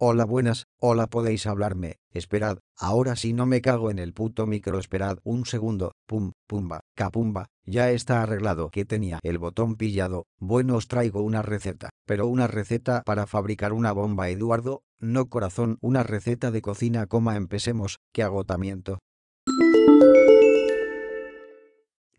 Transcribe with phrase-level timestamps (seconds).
[0.00, 4.78] Hola buenas, hola podéis hablarme, esperad, ahora sí no me cago en el puto micro.
[4.78, 8.70] Esperad un segundo, pum, pumba, capumba, ya está arreglado.
[8.70, 13.72] Que tenía el botón pillado, bueno os traigo una receta, pero una receta para fabricar
[13.72, 19.00] una bomba Eduardo, no corazón, una receta de cocina coma empecemos, qué agotamiento.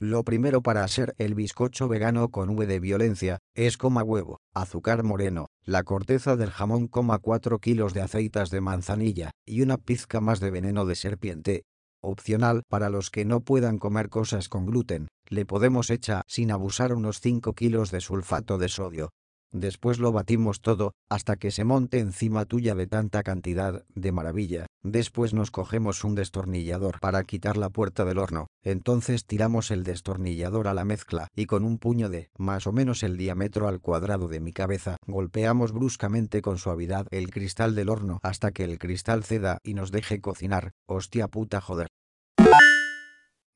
[0.01, 5.03] Lo primero para hacer el bizcocho vegano con V de violencia, es coma huevo, azúcar
[5.03, 10.39] moreno, la corteza del jamón, 4 kilos de aceitas de manzanilla, y una pizca más
[10.39, 11.63] de veneno de serpiente.
[12.01, 16.93] Opcional para los que no puedan comer cosas con gluten, le podemos echar sin abusar
[16.93, 19.09] unos 5 kilos de sulfato de sodio,
[19.51, 24.67] Después lo batimos todo, hasta que se monte encima tuya de tanta cantidad, de maravilla.
[24.83, 28.47] Después nos cogemos un destornillador para quitar la puerta del horno.
[28.63, 33.01] Entonces tiramos el destornillador a la mezcla y con un puño de, más o menos
[33.03, 38.19] el diámetro al cuadrado de mi cabeza, golpeamos bruscamente con suavidad el cristal del horno
[38.21, 40.71] hasta que el cristal ceda y nos deje cocinar.
[40.87, 41.87] Hostia puta joder.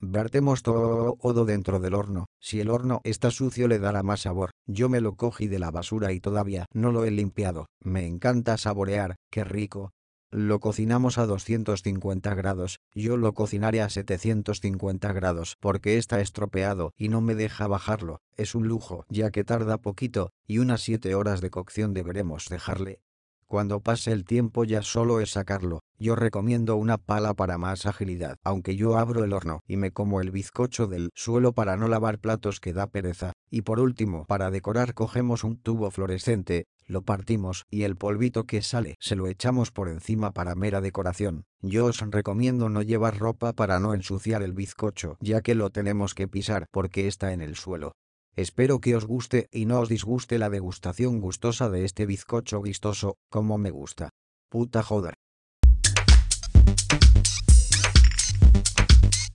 [0.05, 2.25] Vertemos todo dentro del horno.
[2.41, 4.51] Si el horno está sucio le dará más sabor.
[4.67, 7.67] Yo me lo cogí de la basura y todavía no lo he limpiado.
[7.79, 9.15] Me encanta saborear.
[9.31, 9.93] Qué rico.
[10.29, 17.07] Lo cocinamos a 250 grados, yo lo cocinaré a 750 grados porque está estropeado y
[17.07, 21.39] no me deja bajarlo, es un lujo ya que tarda poquito, y unas 7 horas
[21.39, 22.99] de cocción deberemos dejarle.
[23.47, 25.81] Cuando pase el tiempo ya solo es sacarlo.
[25.99, 30.21] Yo recomiendo una pala para más agilidad, aunque yo abro el horno y me como
[30.21, 33.33] el bizcocho del suelo para no lavar platos que da pereza.
[33.49, 38.61] Y por último, para decorar cogemos un tubo fluorescente, lo partimos y el polvito que
[38.61, 41.45] sale se lo echamos por encima para mera decoración.
[41.61, 46.13] Yo os recomiendo no llevar ropa para no ensuciar el bizcocho, ya que lo tenemos
[46.13, 47.93] que pisar porque está en el suelo.
[48.35, 53.17] Espero que os guste y no os disguste la degustación gustosa de este bizcocho vistoso,
[53.29, 54.09] como me gusta.
[54.49, 55.13] Puta joder.